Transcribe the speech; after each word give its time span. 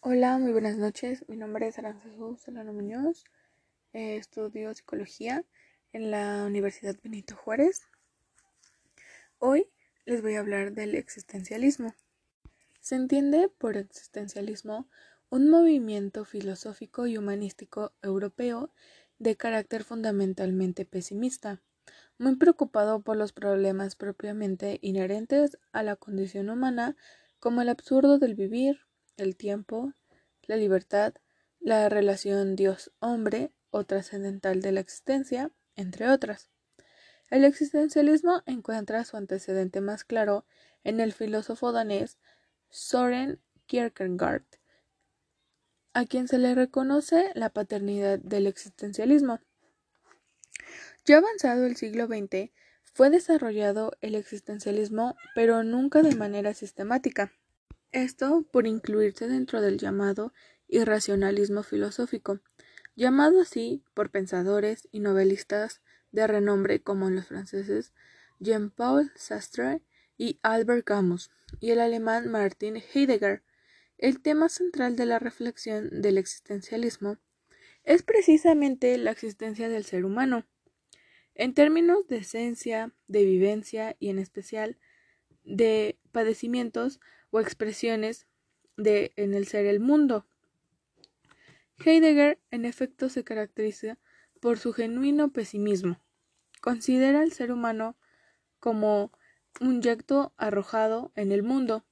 Hola, 0.00 0.38
muy 0.38 0.52
buenas 0.52 0.76
noches. 0.76 1.24
Mi 1.26 1.36
nombre 1.36 1.66
es 1.66 1.76
Aranzazu 1.76 2.36
Solano 2.36 2.72
Muñoz. 2.72 3.24
Eh, 3.92 4.16
estudio 4.16 4.72
psicología 4.72 5.44
en 5.92 6.12
la 6.12 6.44
Universidad 6.46 6.94
Benito 7.02 7.34
Juárez. 7.34 7.82
Hoy 9.40 9.66
les 10.06 10.22
voy 10.22 10.36
a 10.36 10.38
hablar 10.38 10.72
del 10.72 10.94
existencialismo. 10.94 11.96
Se 12.80 12.94
entiende 12.94 13.48
por 13.48 13.76
existencialismo 13.76 14.88
un 15.30 15.50
movimiento 15.50 16.24
filosófico 16.24 17.08
y 17.08 17.18
humanístico 17.18 17.92
europeo 18.00 18.70
de 19.18 19.36
carácter 19.36 19.82
fundamentalmente 19.82 20.84
pesimista, 20.84 21.60
muy 22.18 22.36
preocupado 22.36 23.02
por 23.02 23.16
los 23.16 23.32
problemas 23.32 23.96
propiamente 23.96 24.78
inherentes 24.80 25.58
a 25.72 25.82
la 25.82 25.96
condición 25.96 26.50
humana 26.50 26.96
como 27.40 27.62
el 27.62 27.68
absurdo 27.68 28.20
del 28.20 28.36
vivir, 28.36 28.87
el 29.18 29.36
tiempo, 29.36 29.92
la 30.42 30.56
libertad, 30.56 31.14
la 31.60 31.88
relación 31.88 32.56
Dios-hombre 32.56 33.52
o 33.70 33.84
trascendental 33.84 34.62
de 34.62 34.72
la 34.72 34.80
existencia, 34.80 35.50
entre 35.76 36.08
otras. 36.08 36.50
El 37.30 37.44
existencialismo 37.44 38.42
encuentra 38.46 39.04
su 39.04 39.16
antecedente 39.16 39.80
más 39.80 40.04
claro 40.04 40.46
en 40.84 41.00
el 41.00 41.12
filósofo 41.12 41.72
danés 41.72 42.18
Soren 42.70 43.40
Kierkegaard, 43.66 44.46
a 45.92 46.06
quien 46.06 46.28
se 46.28 46.38
le 46.38 46.54
reconoce 46.54 47.30
la 47.34 47.50
paternidad 47.50 48.18
del 48.18 48.46
existencialismo. 48.46 49.40
Ya 51.04 51.18
avanzado 51.18 51.66
el 51.66 51.76
siglo 51.76 52.06
XX, 52.06 52.50
fue 52.94 53.10
desarrollado 53.10 53.92
el 54.00 54.14
existencialismo, 54.14 55.16
pero 55.34 55.62
nunca 55.62 56.02
de 56.02 56.14
manera 56.14 56.54
sistemática. 56.54 57.32
Esto 57.92 58.46
por 58.50 58.66
incluirse 58.66 59.28
dentro 59.28 59.60
del 59.60 59.78
llamado 59.78 60.32
irracionalismo 60.68 61.62
filosófico, 61.62 62.40
llamado 62.96 63.40
así 63.40 63.82
por 63.94 64.10
pensadores 64.10 64.88
y 64.92 65.00
novelistas 65.00 65.80
de 66.12 66.26
renombre 66.26 66.82
como 66.82 67.08
los 67.10 67.26
franceses 67.26 67.94
Jean-Paul 68.40 69.12
Sartre 69.14 69.82
y 70.16 70.38
Albert 70.42 70.84
Camus, 70.84 71.30
y 71.60 71.70
el 71.70 71.80
alemán 71.80 72.30
Martin 72.30 72.76
Heidegger. 72.76 73.42
El 73.96 74.20
tema 74.20 74.48
central 74.48 74.96
de 74.96 75.06
la 75.06 75.18
reflexión 75.18 76.02
del 76.02 76.18
existencialismo 76.18 77.18
es 77.84 78.02
precisamente 78.02 78.96
la 78.98 79.12
existencia 79.12 79.68
del 79.68 79.84
ser 79.84 80.04
humano, 80.04 80.46
en 81.34 81.54
términos 81.54 82.06
de 82.08 82.18
esencia, 82.18 82.92
de 83.06 83.24
vivencia 83.24 83.96
y 83.98 84.10
en 84.10 84.18
especial 84.18 84.78
de 85.44 85.98
padecimientos 86.12 87.00
o 87.30 87.40
expresiones 87.40 88.26
de 88.76 89.12
en 89.16 89.34
el 89.34 89.46
ser 89.46 89.66
el 89.66 89.80
mundo. 89.80 90.26
Heidegger, 91.84 92.40
en 92.50 92.64
efecto, 92.64 93.08
se 93.08 93.24
caracteriza 93.24 93.98
por 94.40 94.58
su 94.58 94.72
genuino 94.72 95.32
pesimismo. 95.32 96.00
Considera 96.60 97.20
al 97.20 97.32
ser 97.32 97.52
humano 97.52 97.96
como 98.58 99.12
un 99.60 99.82
yecto 99.82 100.32
arrojado 100.36 101.12
en 101.14 101.32
el 101.32 101.42
mundo. 101.42 101.84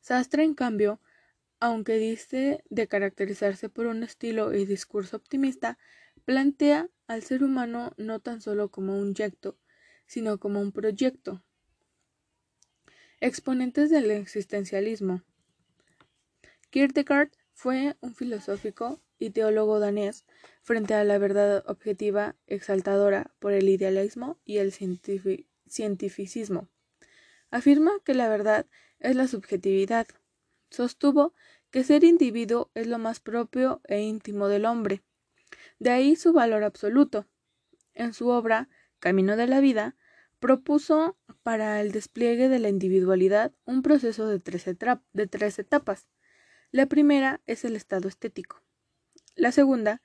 Sastre, 0.00 0.44
en 0.44 0.54
cambio, 0.54 1.00
aunque 1.58 1.96
dice 1.96 2.64
de 2.70 2.88
caracterizarse 2.88 3.68
por 3.68 3.86
un 3.86 4.02
estilo 4.02 4.54
y 4.54 4.64
discurso 4.64 5.16
optimista, 5.16 5.78
plantea 6.24 6.88
al 7.06 7.22
ser 7.22 7.44
humano 7.44 7.92
no 7.96 8.20
tan 8.20 8.40
solo 8.40 8.70
como 8.70 8.98
un 8.98 9.14
yecto, 9.14 9.58
sino 10.06 10.38
como 10.38 10.60
un 10.60 10.72
proyecto, 10.72 11.44
Exponentes 13.22 13.90
del 13.90 14.10
existencialismo. 14.10 15.22
Kierkegaard 16.70 17.28
fue 17.52 17.94
un 18.00 18.14
filosófico 18.14 18.98
y 19.18 19.28
teólogo 19.28 19.78
danés 19.78 20.24
frente 20.62 20.94
a 20.94 21.04
la 21.04 21.18
verdad 21.18 21.62
objetiva 21.66 22.34
exaltadora 22.46 23.30
por 23.38 23.52
el 23.52 23.68
idealismo 23.68 24.38
y 24.46 24.56
el 24.56 24.72
cientificismo. 24.72 26.70
Afirma 27.50 27.90
que 28.06 28.14
la 28.14 28.30
verdad 28.30 28.64
es 29.00 29.14
la 29.16 29.28
subjetividad. 29.28 30.06
Sostuvo 30.70 31.34
que 31.70 31.84
ser 31.84 32.04
individuo 32.04 32.70
es 32.74 32.86
lo 32.86 32.98
más 32.98 33.20
propio 33.20 33.82
e 33.84 34.00
íntimo 34.00 34.48
del 34.48 34.64
hombre. 34.64 35.02
De 35.78 35.90
ahí 35.90 36.16
su 36.16 36.32
valor 36.32 36.64
absoluto. 36.64 37.26
En 37.92 38.14
su 38.14 38.28
obra 38.28 38.70
Camino 38.98 39.36
de 39.36 39.46
la 39.46 39.60
Vida 39.60 39.94
propuso 40.40 41.18
para 41.42 41.80
el 41.80 41.92
despliegue 41.92 42.48
de 42.48 42.58
la 42.58 42.68
individualidad 42.68 43.52
un 43.64 43.82
proceso 43.82 44.26
de 44.26 44.40
tres, 44.40 44.66
etapas. 44.66 46.08
La 46.72 46.86
primera 46.86 47.40
es 47.46 47.64
el 47.64 47.76
estado 47.76 48.08
estético, 48.08 48.62
la 49.36 49.52
segunda, 49.52 50.02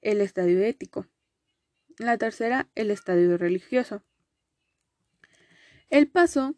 el 0.00 0.20
estadio 0.20 0.60
ético, 0.62 1.06
la 1.98 2.16
tercera, 2.16 2.68
el 2.74 2.90
estadio 2.90 3.36
religioso. 3.36 4.02
El 5.90 6.08
paso 6.08 6.54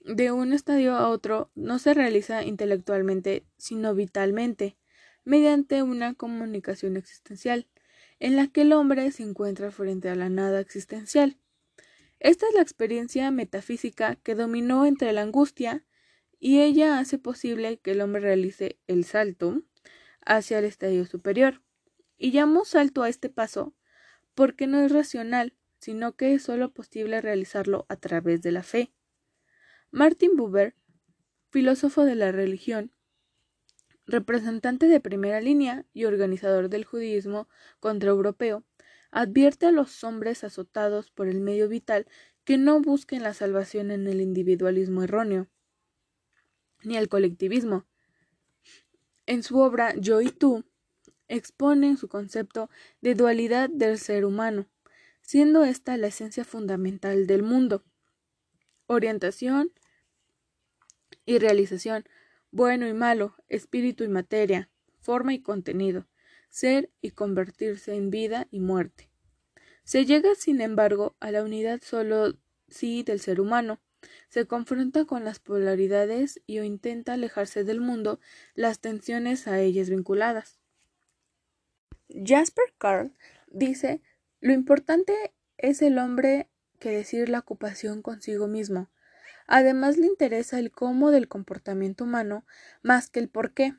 de 0.00 0.30
un 0.30 0.52
estadio 0.52 0.94
a 0.94 1.08
otro 1.08 1.50
no 1.54 1.78
se 1.78 1.94
realiza 1.94 2.44
intelectualmente, 2.44 3.46
sino 3.56 3.94
vitalmente, 3.94 4.76
mediante 5.24 5.82
una 5.82 6.14
comunicación 6.14 6.96
existencial, 6.96 7.66
en 8.20 8.36
la 8.36 8.46
que 8.48 8.62
el 8.62 8.72
hombre 8.74 9.10
se 9.10 9.22
encuentra 9.22 9.70
frente 9.70 10.08
a 10.10 10.14
la 10.14 10.28
nada 10.28 10.60
existencial. 10.60 11.38
Esta 12.20 12.46
es 12.48 12.54
la 12.54 12.62
experiencia 12.62 13.30
metafísica 13.30 14.16
que 14.16 14.34
dominó 14.34 14.86
entre 14.86 15.12
la 15.12 15.22
angustia 15.22 15.84
y 16.38 16.60
ella 16.60 16.98
hace 16.98 17.18
posible 17.18 17.78
que 17.78 17.92
el 17.92 18.00
hombre 18.00 18.20
realice 18.20 18.78
el 18.86 19.04
salto 19.04 19.62
hacia 20.24 20.58
el 20.58 20.64
estadio 20.64 21.06
superior. 21.06 21.62
Y 22.16 22.30
llamo 22.32 22.64
salto 22.64 23.02
a 23.02 23.08
este 23.08 23.28
paso 23.28 23.74
porque 24.34 24.66
no 24.66 24.80
es 24.80 24.92
racional, 24.92 25.54
sino 25.78 26.16
que 26.16 26.34
es 26.34 26.42
solo 26.42 26.72
posible 26.72 27.20
realizarlo 27.20 27.86
a 27.88 27.96
través 27.96 28.42
de 28.42 28.52
la 28.52 28.62
fe. 28.62 28.92
Martin 29.90 30.36
Buber, 30.36 30.74
filósofo 31.50 32.04
de 32.04 32.14
la 32.14 32.32
religión, 32.32 32.92
representante 34.06 34.86
de 34.86 35.00
primera 35.00 35.40
línea 35.40 35.86
y 35.92 36.04
organizador 36.04 36.68
del 36.68 36.84
judaísmo 36.84 37.48
contraeuropeo, 37.80 38.64
advierte 39.14 39.66
a 39.66 39.70
los 39.70 40.02
hombres 40.02 40.42
azotados 40.42 41.12
por 41.12 41.28
el 41.28 41.40
medio 41.40 41.68
vital 41.68 42.08
que 42.42 42.58
no 42.58 42.80
busquen 42.80 43.22
la 43.22 43.32
salvación 43.32 43.92
en 43.92 44.08
el 44.08 44.20
individualismo 44.20 45.04
erróneo, 45.04 45.46
ni 46.82 46.96
el 46.96 47.08
colectivismo. 47.08 47.86
En 49.26 49.44
su 49.44 49.60
obra 49.60 49.94
Yo 49.96 50.20
y 50.20 50.30
tú, 50.30 50.64
expone 51.28 51.96
su 51.96 52.08
concepto 52.08 52.68
de 53.02 53.14
dualidad 53.14 53.70
del 53.70 54.00
ser 54.00 54.24
humano, 54.24 54.66
siendo 55.22 55.64
esta 55.64 55.96
la 55.96 56.08
esencia 56.08 56.44
fundamental 56.44 57.28
del 57.28 57.44
mundo. 57.44 57.84
Orientación 58.86 59.70
y 61.24 61.38
realización, 61.38 62.04
bueno 62.50 62.88
y 62.88 62.94
malo, 62.94 63.36
espíritu 63.48 64.02
y 64.02 64.08
materia, 64.08 64.68
forma 64.98 65.34
y 65.34 65.40
contenido 65.40 66.08
ser 66.54 66.88
y 67.02 67.10
convertirse 67.10 67.96
en 67.96 68.10
vida 68.10 68.46
y 68.52 68.60
muerte. 68.60 69.10
Se 69.82 70.06
llega, 70.06 70.36
sin 70.36 70.60
embargo, 70.60 71.16
a 71.18 71.32
la 71.32 71.42
unidad 71.42 71.80
solo 71.82 72.34
sí 72.68 73.02
del 73.02 73.18
ser 73.18 73.40
humano. 73.40 73.80
Se 74.28 74.46
confronta 74.46 75.04
con 75.04 75.24
las 75.24 75.40
polaridades 75.40 76.40
y 76.46 76.60
o 76.60 76.62
intenta 76.62 77.14
alejarse 77.14 77.64
del 77.64 77.80
mundo 77.80 78.20
las 78.54 78.78
tensiones 78.78 79.48
a 79.48 79.58
ellas 79.58 79.90
vinculadas. 79.90 80.60
Jasper 82.08 82.72
Carl 82.78 83.12
dice 83.48 84.00
lo 84.40 84.52
importante 84.52 85.34
es 85.58 85.82
el 85.82 85.98
hombre 85.98 86.48
que 86.78 86.90
decir 86.90 87.28
la 87.28 87.40
ocupación 87.40 88.00
consigo 88.00 88.46
mismo. 88.46 88.90
Además 89.48 89.96
le 89.96 90.06
interesa 90.06 90.60
el 90.60 90.70
cómo 90.70 91.10
del 91.10 91.26
comportamiento 91.26 92.04
humano 92.04 92.46
más 92.82 93.10
que 93.10 93.18
el 93.18 93.28
por 93.28 93.54
qué. 93.54 93.74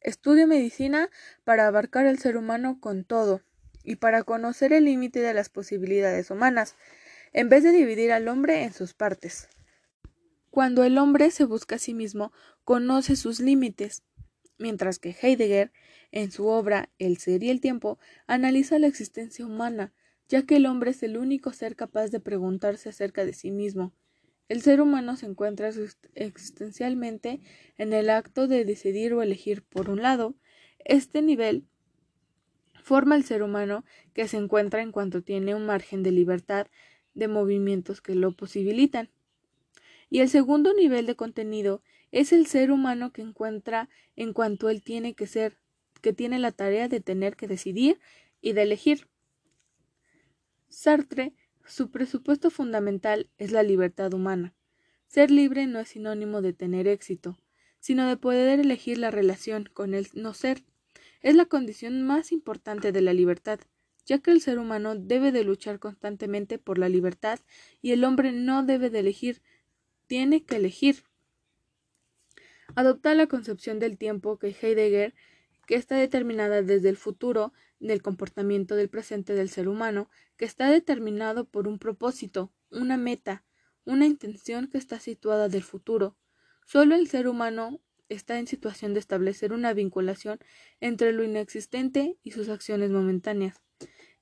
Estudio 0.00 0.46
medicina 0.46 1.10
para 1.44 1.66
abarcar 1.66 2.06
al 2.06 2.18
ser 2.18 2.38
humano 2.38 2.78
con 2.80 3.04
todo 3.04 3.42
y 3.84 3.96
para 3.96 4.22
conocer 4.22 4.72
el 4.72 4.86
límite 4.86 5.20
de 5.20 5.34
las 5.34 5.50
posibilidades 5.50 6.30
humanas, 6.30 6.74
en 7.32 7.50
vez 7.50 7.62
de 7.64 7.72
dividir 7.72 8.10
al 8.12 8.26
hombre 8.28 8.64
en 8.64 8.72
sus 8.72 8.94
partes. 8.94 9.48
Cuando 10.50 10.84
el 10.84 10.96
hombre 10.96 11.30
se 11.30 11.44
busca 11.44 11.76
a 11.76 11.78
sí 11.78 11.92
mismo, 11.92 12.32
conoce 12.64 13.14
sus 13.14 13.40
límites, 13.40 14.02
mientras 14.58 14.98
que 14.98 15.14
Heidegger, 15.20 15.70
en 16.12 16.32
su 16.32 16.46
obra 16.46 16.88
El 16.98 17.18
ser 17.18 17.42
y 17.42 17.50
el 17.50 17.60
tiempo, 17.60 17.98
analiza 18.26 18.78
la 18.78 18.86
existencia 18.86 19.44
humana, 19.44 19.92
ya 20.28 20.44
que 20.44 20.56
el 20.56 20.66
hombre 20.66 20.92
es 20.92 21.02
el 21.02 21.18
único 21.18 21.52
ser 21.52 21.76
capaz 21.76 22.08
de 22.08 22.20
preguntarse 22.20 22.88
acerca 22.88 23.24
de 23.26 23.34
sí 23.34 23.50
mismo, 23.50 23.92
el 24.50 24.62
ser 24.62 24.80
humano 24.80 25.14
se 25.14 25.26
encuentra 25.26 25.70
existencialmente 26.16 27.40
en 27.78 27.92
el 27.92 28.10
acto 28.10 28.48
de 28.48 28.64
decidir 28.64 29.14
o 29.14 29.22
elegir 29.22 29.62
por 29.62 29.88
un 29.88 30.02
lado. 30.02 30.34
Este 30.84 31.22
nivel 31.22 31.68
forma 32.82 33.14
el 33.14 33.22
ser 33.22 33.44
humano 33.44 33.84
que 34.12 34.26
se 34.26 34.38
encuentra 34.38 34.82
en 34.82 34.90
cuanto 34.90 35.22
tiene 35.22 35.54
un 35.54 35.66
margen 35.66 36.02
de 36.02 36.10
libertad 36.10 36.66
de 37.14 37.28
movimientos 37.28 38.00
que 38.00 38.16
lo 38.16 38.32
posibilitan. 38.32 39.08
Y 40.10 40.18
el 40.18 40.28
segundo 40.28 40.74
nivel 40.74 41.06
de 41.06 41.14
contenido 41.14 41.80
Es 42.10 42.32
el 42.32 42.46
ser 42.48 42.72
humano 42.72 43.12
que 43.12 43.22
encuentra 43.22 43.88
en 44.16 44.32
cuanto 44.32 44.68
él 44.68 44.82
tiene 44.82 45.14
que 45.14 45.28
ser, 45.28 45.58
que 46.02 46.12
tiene 46.12 46.40
la 46.40 46.50
tarea 46.50 46.88
de 46.88 46.98
tener 46.98 47.36
que 47.36 47.46
decidir 47.46 48.00
y 48.40 48.52
de 48.52 48.62
elegir. 48.62 49.06
Sartre, 50.68 51.34
su 51.70 51.90
presupuesto 51.90 52.50
fundamental 52.50 53.30
es 53.38 53.52
la 53.52 53.62
libertad 53.62 54.12
humana. 54.12 54.52
Ser 55.06 55.30
libre 55.30 55.66
no 55.66 55.78
es 55.78 55.90
sinónimo 55.90 56.42
de 56.42 56.52
tener 56.52 56.88
éxito, 56.88 57.38
sino 57.78 58.08
de 58.08 58.16
poder 58.16 58.60
elegir 58.60 58.98
la 58.98 59.10
relación 59.10 59.68
con 59.72 59.94
el 59.94 60.08
no 60.14 60.34
ser. 60.34 60.64
Es 61.22 61.34
la 61.34 61.46
condición 61.46 62.02
más 62.02 62.32
importante 62.32 62.92
de 62.92 63.02
la 63.02 63.12
libertad, 63.12 63.60
ya 64.04 64.18
que 64.18 64.32
el 64.32 64.40
ser 64.40 64.58
humano 64.58 64.96
debe 64.96 65.30
de 65.30 65.44
luchar 65.44 65.78
constantemente 65.78 66.58
por 66.58 66.78
la 66.78 66.88
libertad 66.88 67.38
y 67.80 67.92
el 67.92 68.04
hombre 68.04 68.32
no 68.32 68.64
debe 68.64 68.90
de 68.90 69.00
elegir, 69.00 69.40
tiene 70.08 70.44
que 70.44 70.56
elegir. 70.56 71.04
Adopta 72.74 73.14
la 73.14 73.28
concepción 73.28 73.78
del 73.78 73.96
tiempo 73.96 74.38
que 74.38 74.56
Heidegger, 74.60 75.14
que 75.66 75.76
está 75.76 75.96
determinada 75.96 76.62
desde 76.62 76.88
el 76.88 76.96
futuro 76.96 77.52
del 77.80 78.02
comportamiento 78.02 78.76
del 78.76 78.88
presente 78.88 79.34
del 79.34 79.48
ser 79.48 79.68
humano, 79.68 80.08
que 80.36 80.44
está 80.44 80.70
determinado 80.70 81.44
por 81.44 81.66
un 81.66 81.78
propósito, 81.78 82.52
una 82.70 82.96
meta, 82.96 83.44
una 83.84 84.06
intención 84.06 84.68
que 84.68 84.78
está 84.78 85.00
situada 85.00 85.48
del 85.48 85.62
futuro. 85.62 86.16
Solo 86.66 86.94
el 86.94 87.08
ser 87.08 87.26
humano 87.26 87.80
está 88.08 88.38
en 88.38 88.46
situación 88.46 88.92
de 88.92 89.00
establecer 89.00 89.52
una 89.52 89.72
vinculación 89.72 90.38
entre 90.80 91.12
lo 91.12 91.24
inexistente 91.24 92.18
y 92.22 92.32
sus 92.32 92.48
acciones 92.48 92.90
momentáneas. 92.90 93.60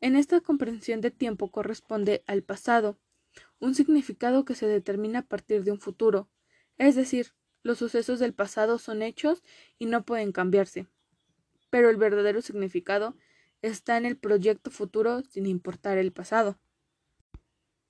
En 0.01 0.15
esta 0.15 0.41
comprensión 0.41 1.01
de 1.01 1.11
tiempo 1.11 1.51
corresponde 1.51 2.23
al 2.27 2.43
pasado, 2.43 2.99
un 3.59 3.75
significado 3.75 4.45
que 4.45 4.55
se 4.55 4.67
determina 4.67 5.21
a 5.21 5.27
partir 5.27 5.65
de 5.65 5.73
un 5.73 5.81
futuro, 5.81 6.31
es 6.77 6.95
decir, 6.95 7.35
los 7.63 7.79
sucesos 7.79 8.21
del 8.21 8.33
pasado 8.33 8.79
son 8.79 9.03
hechos 9.03 9.43
y 9.79 9.87
no 9.87 10.05
pueden 10.05 10.31
cambiarse. 10.31 10.87
Pero 11.71 11.91
el 11.91 11.97
verdadero 11.97 12.41
significado 12.41 13.17
está 13.63 13.97
en 13.97 14.07
el 14.07 14.17
proyecto 14.17 14.71
futuro 14.71 15.23
sin 15.23 15.47
importar 15.47 15.99
el 15.99 16.13
pasado. 16.13 16.59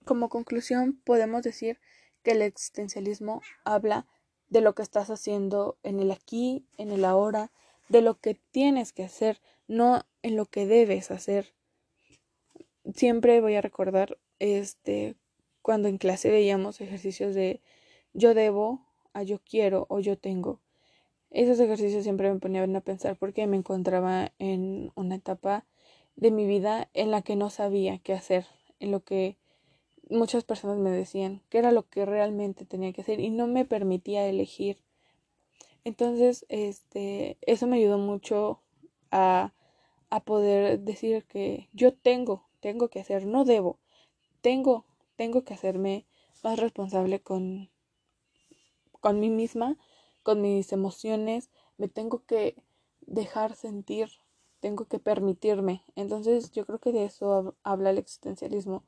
Como 0.04 0.28
conclusión, 0.28 1.00
podemos 1.04 1.42
decir 1.42 1.78
que 2.22 2.32
el 2.32 2.42
existencialismo 2.42 3.42
habla 3.64 4.06
de 4.48 4.60
lo 4.60 4.74
que 4.74 4.82
estás 4.82 5.10
haciendo 5.10 5.76
en 5.82 6.00
el 6.00 6.10
aquí, 6.10 6.66
en 6.78 6.90
el 6.90 7.04
ahora, 7.04 7.52
de 7.88 8.02
lo 8.02 8.18
que 8.18 8.34
tienes 8.34 8.92
que 8.92 9.04
hacer, 9.04 9.40
no 9.66 10.02
en 10.22 10.36
lo 10.36 10.46
que 10.46 10.66
debes 10.66 11.10
hacer. 11.10 11.54
Siempre 12.94 13.40
voy 13.40 13.56
a 13.56 13.60
recordar 13.60 14.18
este 14.38 15.16
cuando 15.60 15.88
en 15.88 15.98
clase 15.98 16.30
veíamos 16.30 16.80
ejercicios 16.80 17.34
de 17.34 17.60
yo 18.14 18.32
debo 18.32 18.86
a 19.12 19.22
yo 19.22 19.38
quiero 19.38 19.86
o 19.90 20.00
yo 20.00 20.16
tengo. 20.16 20.62
Esos 21.30 21.60
ejercicios 21.60 22.04
siempre 22.04 22.32
me 22.32 22.40
ponían 22.40 22.75
a 22.75 22.80
pensar 22.80 23.16
porque 23.16 23.46
me 23.46 23.56
encontraba 23.56 24.32
en 24.38 24.92
una 24.94 25.16
etapa 25.16 25.66
de 26.16 26.30
mi 26.30 26.46
vida 26.46 26.88
en 26.94 27.10
la 27.10 27.22
que 27.22 27.36
no 27.36 27.50
sabía 27.50 27.98
qué 27.98 28.14
hacer, 28.14 28.46
en 28.80 28.90
lo 28.90 29.04
que 29.04 29.36
muchas 30.10 30.44
personas 30.44 30.78
me 30.78 30.90
decían 30.90 31.42
qué 31.50 31.58
era 31.58 31.70
lo 31.72 31.88
que 31.88 32.06
realmente 32.06 32.64
tenía 32.64 32.92
que 32.92 33.02
hacer 33.02 33.20
y 33.20 33.30
no 33.30 33.46
me 33.46 33.64
permitía 33.64 34.26
elegir. 34.26 34.78
Entonces, 35.84 36.46
este, 36.48 37.38
eso 37.42 37.66
me 37.66 37.76
ayudó 37.76 37.98
mucho 37.98 38.60
a, 39.10 39.52
a 40.10 40.20
poder 40.20 40.80
decir 40.80 41.25
que 41.25 41.69
yo 41.72 41.94
tengo, 41.94 42.48
tengo 42.60 42.88
que 42.88 43.00
hacer, 43.00 43.26
no 43.26 43.44
debo, 43.44 43.78
tengo, 44.40 44.84
tengo 45.16 45.44
que 45.44 45.54
hacerme 45.54 46.06
más 46.42 46.58
responsable 46.58 47.20
con, 47.20 47.70
con 49.00 49.20
mí 49.20 49.30
misma, 49.30 49.76
con 50.28 50.42
mis 50.42 50.72
emociones, 50.75 51.48
me 51.78 51.88
tengo 51.88 52.22
que 52.26 52.62
dejar 53.00 53.54
sentir, 53.54 54.10
tengo 54.60 54.84
que 54.84 54.98
permitirme. 54.98 55.84
Entonces 55.96 56.50
yo 56.50 56.66
creo 56.66 56.78
que 56.78 56.92
de 56.92 57.06
eso 57.06 57.54
habla 57.62 57.88
el 57.88 57.96
existencialismo, 57.96 58.84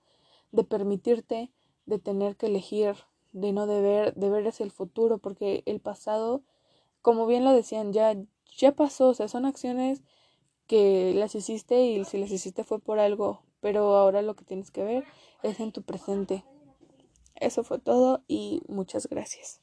de 0.52 0.64
permitirte, 0.64 1.50
de 1.86 1.98
tener 1.98 2.36
que 2.36 2.48
elegir, 2.48 2.94
de 3.32 3.52
no 3.52 3.66
deber, 3.66 4.14
de 4.16 4.28
ver 4.28 4.46
hacia 4.48 4.64
el 4.64 4.70
futuro, 4.70 5.16
porque 5.16 5.62
el 5.64 5.80
pasado, 5.80 6.42
como 7.00 7.26
bien 7.26 7.42
lo 7.42 7.54
decían, 7.54 7.94
ya, 7.94 8.14
ya 8.58 8.72
pasó, 8.72 9.08
o 9.08 9.14
sea, 9.14 9.26
son 9.26 9.46
acciones 9.46 10.02
que 10.66 11.14
las 11.14 11.34
hiciste 11.34 11.86
y 11.86 12.04
si 12.04 12.18
las 12.18 12.30
hiciste 12.30 12.64
fue 12.64 12.80
por 12.80 12.98
algo, 12.98 13.40
pero 13.60 13.96
ahora 13.96 14.20
lo 14.20 14.36
que 14.36 14.44
tienes 14.44 14.70
que 14.70 14.84
ver 14.84 15.04
es 15.42 15.58
en 15.58 15.72
tu 15.72 15.80
presente. 15.84 16.44
Eso 17.34 17.64
fue 17.64 17.78
todo 17.78 18.22
y 18.28 18.60
muchas 18.68 19.08
gracias. 19.08 19.62